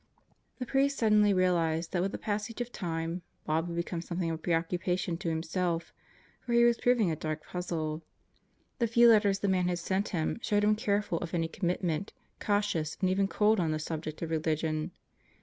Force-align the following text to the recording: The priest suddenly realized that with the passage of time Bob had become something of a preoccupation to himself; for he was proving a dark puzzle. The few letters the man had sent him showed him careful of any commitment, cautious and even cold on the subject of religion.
The 0.57 0.65
priest 0.65 0.97
suddenly 0.97 1.31
realized 1.31 1.91
that 1.91 2.01
with 2.01 2.11
the 2.11 2.17
passage 2.17 2.59
of 2.59 2.71
time 2.71 3.21
Bob 3.45 3.67
had 3.67 3.75
become 3.75 4.01
something 4.01 4.31
of 4.31 4.39
a 4.39 4.41
preoccupation 4.41 5.15
to 5.17 5.29
himself; 5.29 5.93
for 6.43 6.53
he 6.53 6.63
was 6.63 6.79
proving 6.79 7.11
a 7.11 7.15
dark 7.15 7.45
puzzle. 7.45 8.01
The 8.79 8.87
few 8.87 9.07
letters 9.07 9.37
the 9.37 9.47
man 9.47 9.67
had 9.67 9.77
sent 9.77 10.09
him 10.09 10.39
showed 10.41 10.63
him 10.63 10.75
careful 10.75 11.19
of 11.19 11.35
any 11.35 11.47
commitment, 11.47 12.13
cautious 12.39 12.97
and 12.99 13.11
even 13.11 13.27
cold 13.27 13.59
on 13.59 13.73
the 13.73 13.77
subject 13.77 14.23
of 14.23 14.31
religion. 14.31 14.89